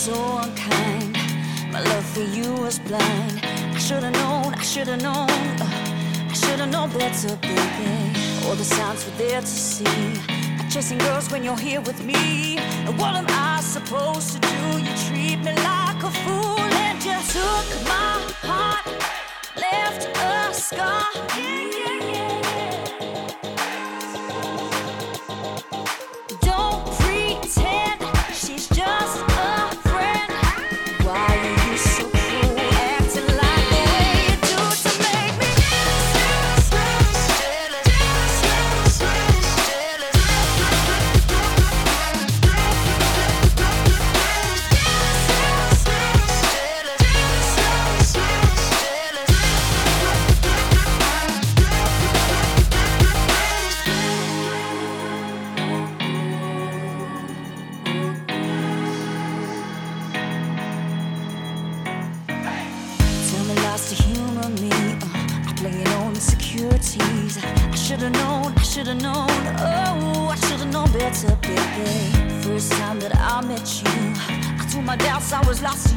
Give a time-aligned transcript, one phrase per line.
[0.00, 1.14] so unkind.
[1.70, 3.40] My love for you was blind.
[3.44, 7.92] I should've known, I should've known, uh, I should've known better, baby.
[8.46, 9.84] All the signs were there to see.
[10.58, 12.56] I'm chasing girls when you're here with me.
[12.86, 14.64] And what am I supposed to do?
[14.86, 18.16] You treat me like a fool, and you took my
[18.48, 18.86] heart,
[19.54, 21.08] left a scar.
[21.36, 22.19] Yeah, yeah, yeah.
[75.32, 75.89] I was lost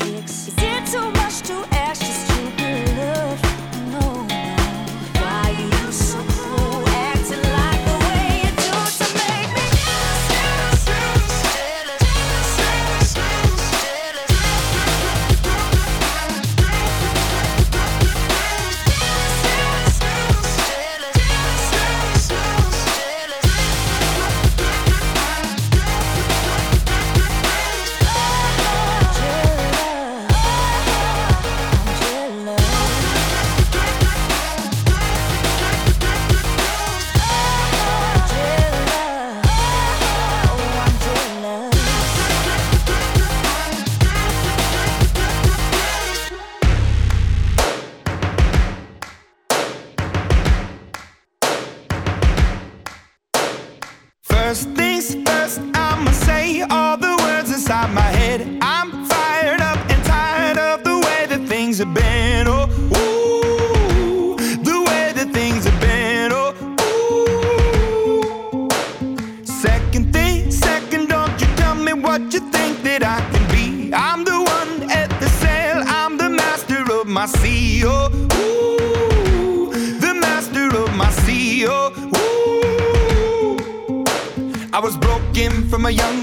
[0.00, 0.48] matrix.
[0.48, 1.17] Is it too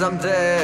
[0.00, 0.59] someday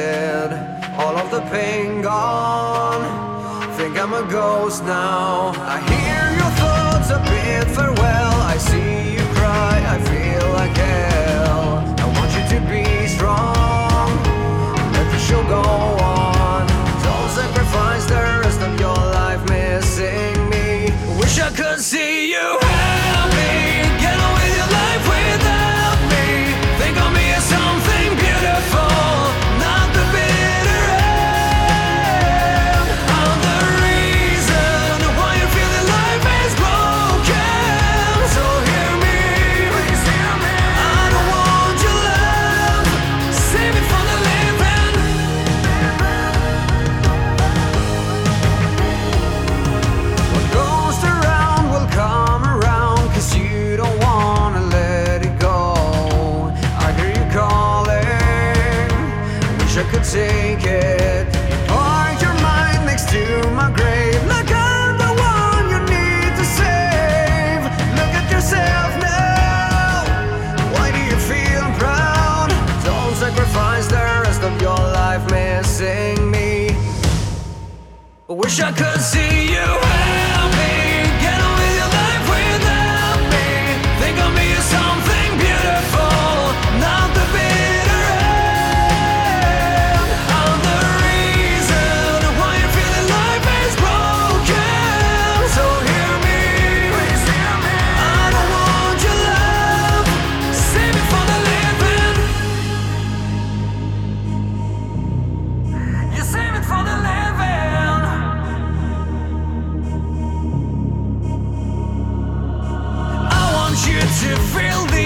[114.07, 114.96] you feel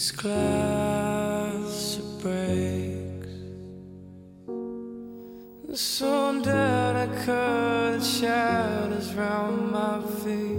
[0.00, 3.28] This glass breaks
[5.74, 10.56] So that I cut shadows round my feet.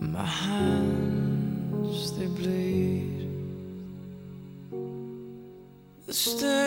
[0.00, 3.28] And My hands, they bleed.
[6.08, 6.63] Stay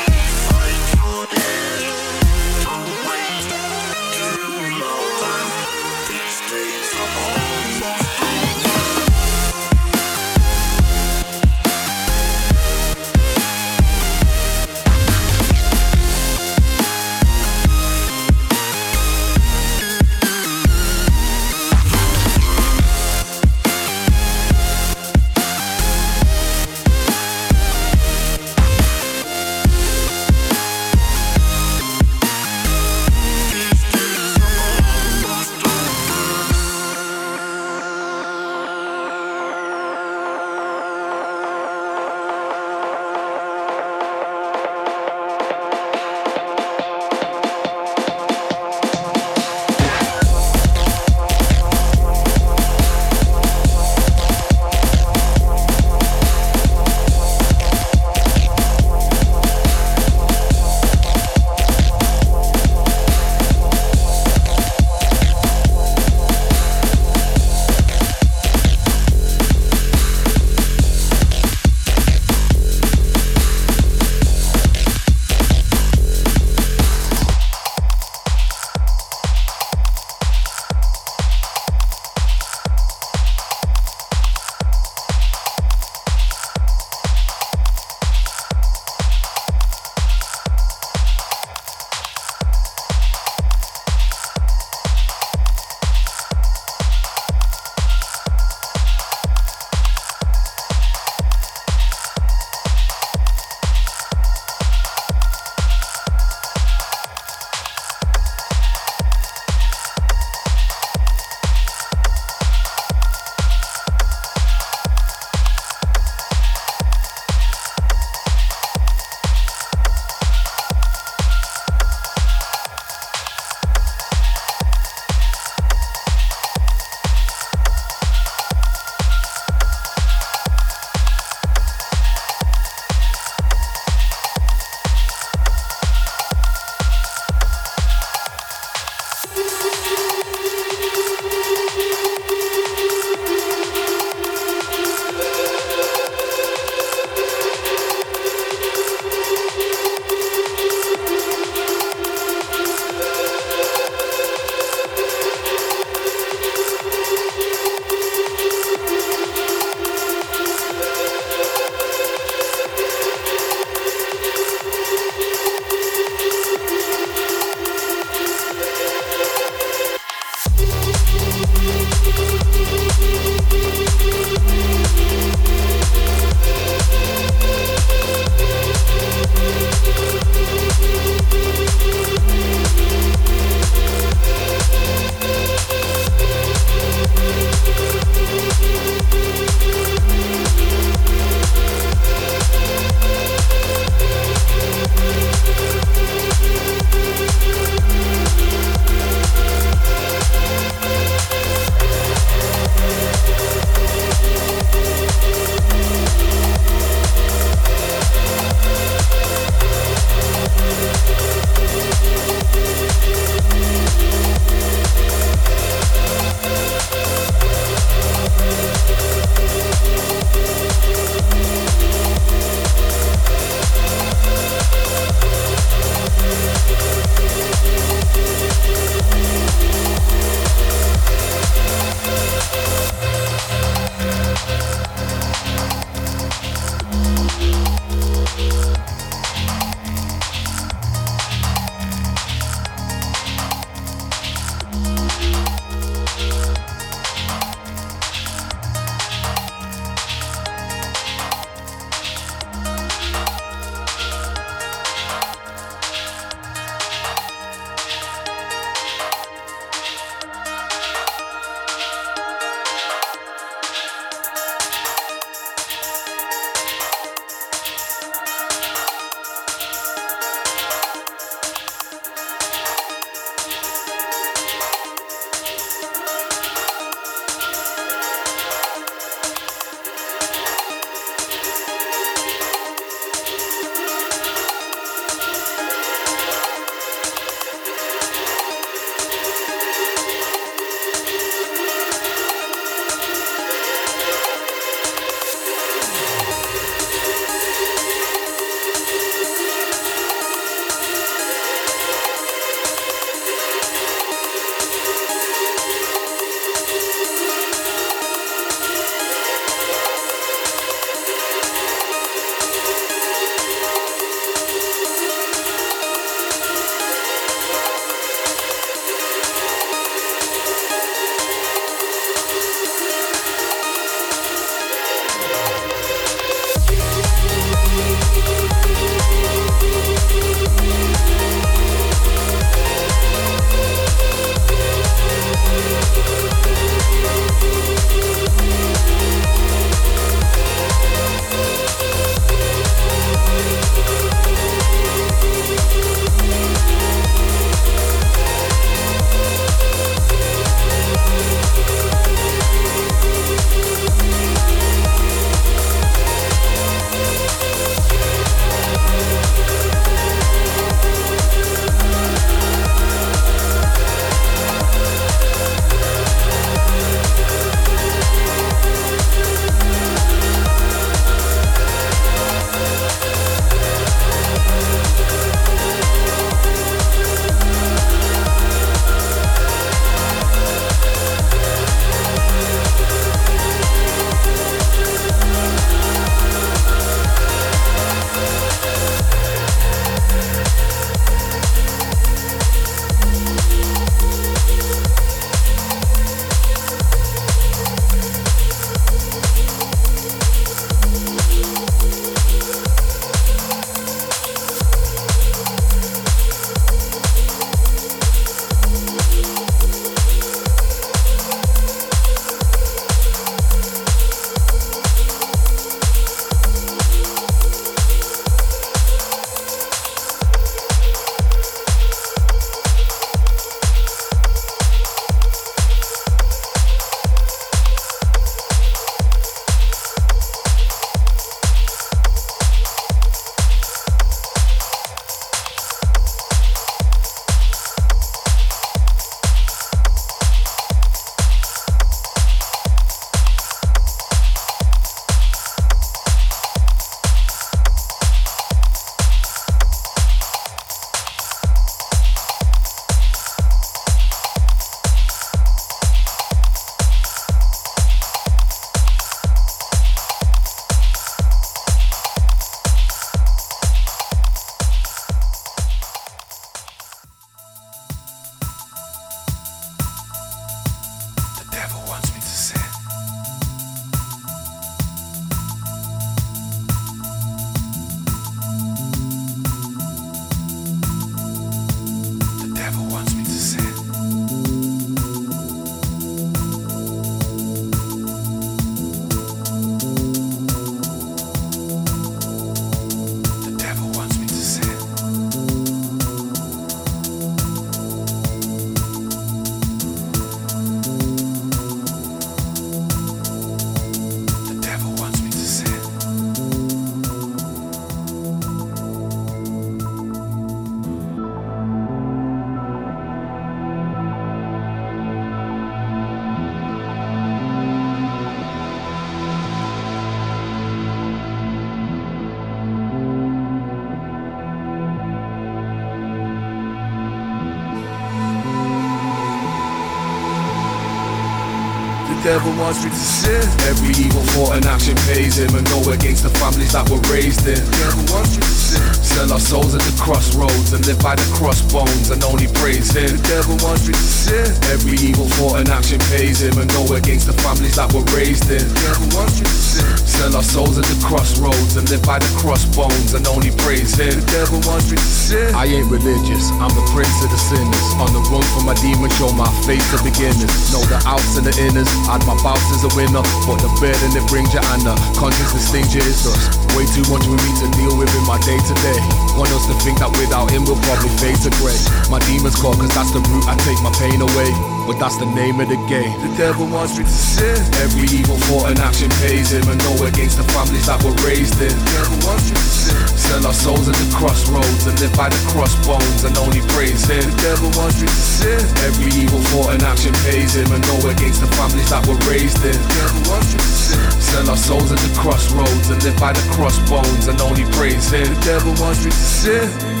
[532.41, 533.45] devil wants me to sin.
[533.69, 537.45] Every evil thought and action pays him and go against the families that were raised
[537.45, 537.61] in.
[537.77, 538.81] Devil wants me to sin.
[538.97, 543.13] Sell our souls at the crossroads and live by the crossbones and only praise him.
[543.13, 544.49] The devil wants me to sin.
[544.73, 548.49] Every evil thought and action pays him and go against the families that were raised
[548.49, 548.65] in.
[548.65, 549.85] The devil wants me to sin.
[550.01, 554.17] Sell our souls at the crossroads and live by the crossbones and only praise him.
[554.17, 555.53] The devil wants me to sin.
[555.53, 557.87] I ain't religious, I'm the prince of the sinners.
[558.01, 560.49] On the run from my demons, show my face to beginners.
[560.73, 561.89] Know the outs and the inners.
[562.09, 565.51] Had my bouts as a winner, but the burden it brings you and the conscience
[565.51, 566.39] distinct is us.
[566.79, 568.99] Way too much with me to deal with in my day to day.
[569.35, 571.75] Want us to think that without him we'll probably fade to grey.
[572.07, 574.80] My demons call cause that's the route I take my pain away.
[574.87, 576.11] But that's the name of the game.
[576.25, 577.57] The devil wants me to sin.
[577.85, 581.61] Every evil thought and action pays him and go against the families that were raised
[581.61, 581.69] in.
[581.69, 582.97] The devil wants me to sin.
[583.13, 587.21] Sell our souls at the crossroads and live by the crossbones and only praise him.
[587.21, 588.61] The devil wants me to sin.
[588.83, 592.59] Every evil thought and action pays him and go against the families that were raised
[592.65, 592.73] in.
[592.73, 594.11] The devil wants me to sin.
[594.17, 598.25] Sell our souls at the crossroads and live by the crossbones and only praise him.
[598.25, 600.00] The devil wants me to sin.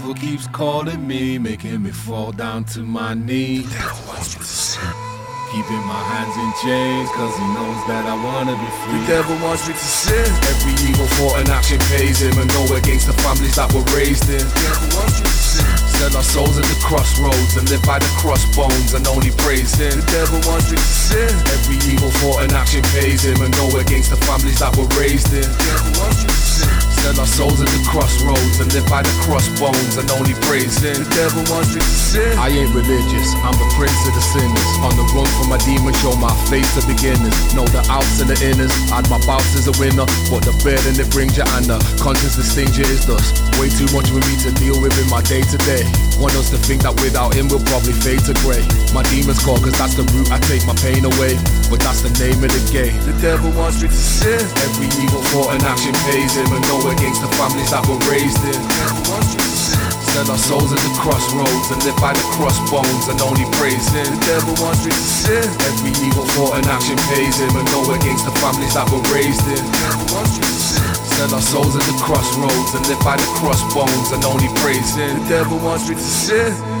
[0.00, 3.68] Devil keeps calling me, making me fall down to my knees.
[5.52, 8.96] Keeping my hands in chains, cause he knows that I wanna be free.
[8.96, 10.24] The devil wants me to sin.
[10.48, 14.24] Every evil thought and action pays him and go against the families that were raised
[14.32, 14.40] in.
[14.40, 15.68] The devil wants me to sin.
[16.00, 20.00] Sell our souls at the crossroads and live by the crossbones and only praise him.
[20.00, 21.28] The devil wants me to sin.
[21.52, 25.28] Every evil thought and action pays him and go against the families that were raised
[25.36, 25.44] in.
[25.44, 26.49] The devil wants me to sin.
[27.00, 31.00] Sell our souls at the crossroads and live by the crossbones and only praise him.
[31.00, 32.36] The devil wants me to sin.
[32.36, 34.70] I ain't religious, I'm the prince of the sinners.
[34.84, 37.32] On the run from my demons, show my face to beginners.
[37.56, 38.72] Know the outs and the inners.
[38.92, 42.36] Add my bouts as a winner, but the burden it brings you and the conscience
[42.36, 43.32] that stings you is dust.
[43.56, 46.09] Way too much for me to deal with in my day to day.
[46.20, 48.60] Want us to think that without him we'll probably fade to grey.
[48.92, 51.32] My demons call cause that's the route I take my pain away.
[51.72, 52.92] But that's the name of the game.
[53.08, 54.44] The devil wants me to sin.
[54.60, 58.36] Every evil thought and action pays him and go against the families that were raised
[58.44, 58.52] in.
[58.52, 59.80] The devil wants me to sin.
[60.12, 64.04] Sell our souls at the crossroads and live by the crossbones and only praise him.
[64.04, 65.48] The devil wants me to sin.
[65.72, 69.48] Every evil thought and action pays him and go against the families that were raised
[69.48, 69.56] in.
[69.56, 70.99] The devil wants me to sin.
[71.20, 74.96] Sell our souls at the crossroads and live by the crossbones and only praise.
[74.96, 76.79] The devil wants me to sin.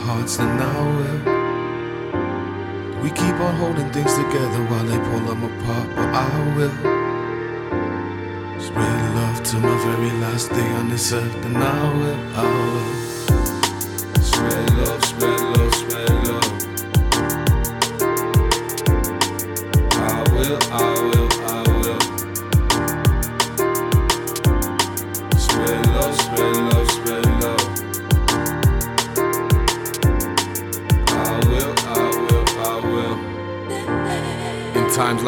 [0.00, 1.20] Hearts, then I will.
[3.02, 6.76] We keep on holding things together while they pull them apart, but I will.
[8.60, 12.92] Spread love to my very last day on this earth, then I will, I will.
[14.22, 15.69] Spread love, spread love.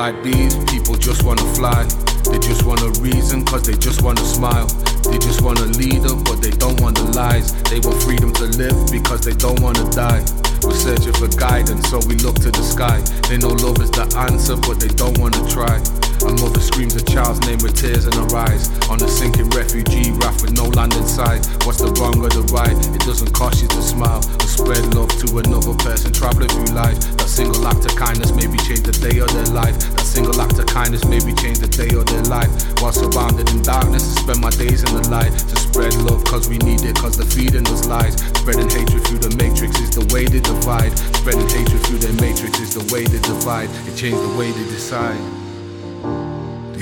[0.02, 1.84] Like these, people just wanna fly.
[2.28, 4.66] They just want a reason, cause they just wanna smile.
[5.08, 7.52] They just want a leader, but they don't want the lies.
[7.70, 10.24] They want freedom to live because they don't wanna die.
[10.64, 12.98] We're searching for guidance, so we look to the sky.
[13.28, 15.78] They know love is the answer, but they don't wanna try.
[16.22, 18.70] A mother screams a child's name with tears in her eyes.
[18.88, 21.42] On a sinking refugee raft with no land in sight.
[21.66, 22.78] What's the wrong or the right?
[22.94, 26.94] It doesn't cost you to smile or spread love to another person traveling through life.
[27.18, 29.74] That single act of kindness maybe change the day of their life.
[29.98, 32.50] That single act of kindness maybe change the day of their life.
[32.78, 35.34] While surrounded in darkness, I spend my days in the light.
[35.34, 38.14] To spread love cause we need it, cause the feeding us lies.
[38.38, 40.94] Spreading hatred through the matrix is the way they divide.
[41.18, 43.70] Spreading hatred through their matrix is the way they divide.
[43.90, 45.41] It changed the way they decide.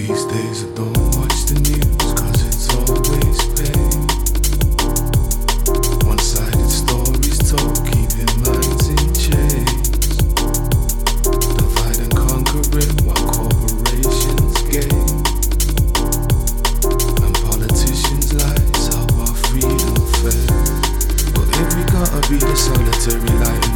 [0.00, 0.06] We
[21.82, 23.70] gotta be the solitary light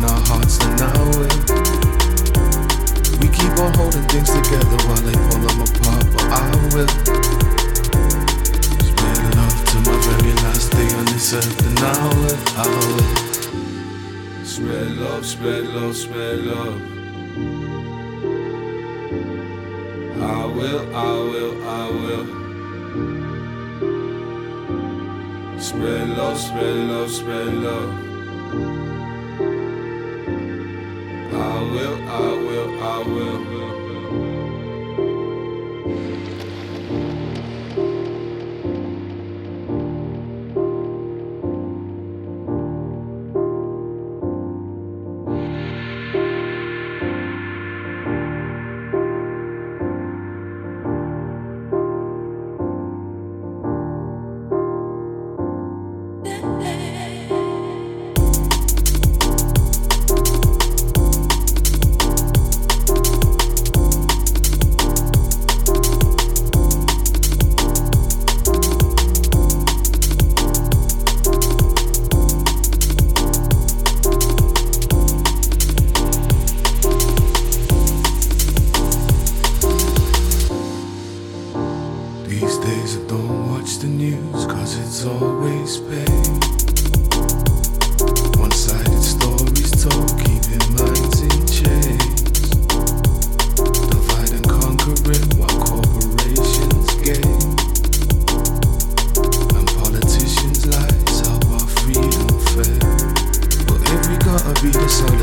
[0.00, 0.04] in.
[0.04, 1.00] And our hearts, then I.
[3.20, 6.88] We keep on holding things together while they pull them apart, but I will.
[8.80, 11.84] Spread love to my very last day on this earth, then I
[12.14, 13.04] will, I will.
[14.44, 16.80] Spread love, spread love, spread love.
[20.22, 22.26] I will, I will, I will.
[25.58, 28.09] Spread love, spread love, spread love.
[31.70, 32.49] Will, I will,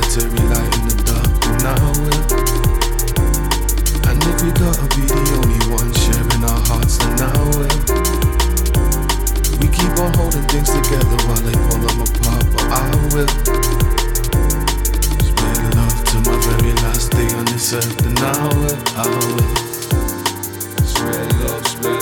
[0.07, 2.23] solitary light in the dark and now we're
[4.07, 7.67] And if we gotta be the only ones sharing our hearts then now we're
[9.59, 13.27] We keep on holding things together while they fall them apart but I will
[15.27, 18.49] Spread love to my very last day on this earth and now
[18.95, 19.39] I will
[20.85, 21.96] Spread love, spread